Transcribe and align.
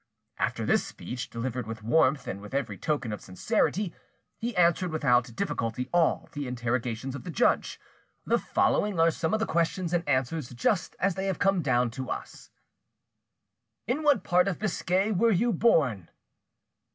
After 0.39 0.65
this 0.65 0.83
speech, 0.83 1.29
delivered 1.29 1.67
with 1.67 1.83
warmth, 1.83 2.25
and 2.25 2.41
with 2.41 2.55
every 2.55 2.75
token 2.75 3.13
of 3.13 3.21
sincerity, 3.21 3.93
he 4.39 4.55
answered 4.57 4.89
without 4.91 5.35
difficulty 5.35 5.91
all 5.93 6.27
the 6.31 6.47
interrogations 6.47 7.13
of 7.13 7.23
the 7.23 7.29
judge. 7.29 7.79
The 8.25 8.39
following 8.39 8.99
are 8.99 9.11
some 9.11 9.31
of 9.31 9.39
the 9.39 9.45
questions 9.45 9.93
and 9.93 10.03
answers, 10.09 10.49
just 10.49 10.95
as 10.99 11.13
they 11.13 11.27
have 11.27 11.37
come 11.37 11.61
down 11.61 11.91
to 11.91 12.09
us:— 12.09 12.49
"In 13.85 14.01
what 14.01 14.23
part 14.23 14.47
of 14.47 14.57
Biscay 14.57 15.11
were 15.11 15.29
you 15.29 15.53
born?" 15.53 16.09